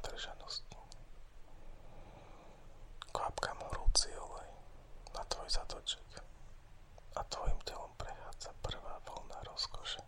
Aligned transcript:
nadržanosti. 0.00 0.76
Kvapka 3.12 3.52
rúci 3.76 4.08
olej 4.16 4.48
na 5.12 5.22
tvoj 5.28 5.48
zatoček 5.52 6.08
a 7.16 7.20
tvojim 7.28 7.60
telom 7.68 7.92
prechádza 8.00 8.56
prvá 8.64 8.96
voľna 9.04 9.36
rozkoše. 9.44 10.00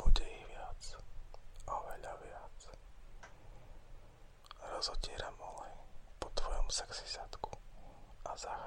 Bude 0.00 0.24
ich 0.24 0.46
viac, 0.48 0.80
oveľa 1.68 2.14
viac. 2.24 2.58
Rozotieram 4.72 5.36
olej 5.36 5.76
po 6.16 6.32
tvojom 6.32 6.72
sexy 6.72 7.04
zadku 7.12 7.52
a 8.24 8.32
zachvátam 8.40 8.61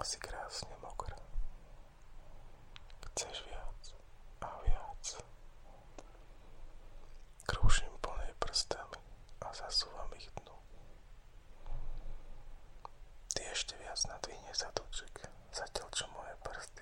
Si 0.00 0.16
krásne 0.16 0.72
mokrá. 0.82 1.14
Chceš 3.12 3.44
viac 3.46 3.82
a 4.40 4.48
viac. 4.64 5.04
Krúšim 7.44 7.92
po 8.00 8.10
prstami 8.40 8.98
a 9.44 9.52
zasúvam 9.52 10.08
ich 10.16 10.26
dnu. 10.40 10.56
Ty 13.36 13.42
ešte 13.52 13.76
viac 13.76 14.00
nadvihne 14.08 14.50
zatoček, 14.56 15.28
zatiaľ 15.52 15.88
čo 15.92 16.08
moje 16.16 16.34
prsty 16.42 16.79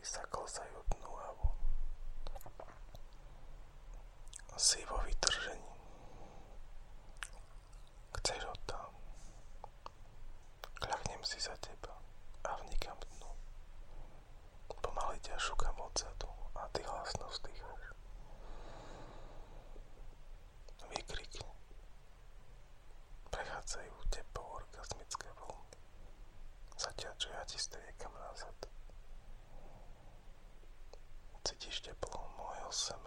ty 16.78 16.84
hlasno 16.86 17.26
vzdýchaš. 17.26 17.82
Výkriky. 20.90 21.42
Prechádzajú 23.34 23.94
tebou 24.14 24.46
orgasmické 24.62 25.26
vlny. 25.34 25.78
Zatiaľ, 26.78 27.14
ja 27.34 27.42
ti 27.50 27.58
striekam 27.58 28.14
nazad. 28.14 28.54
Cítiš 31.42 31.82
teplo 31.82 32.22
môjho 32.38 32.70
semena 32.70 32.97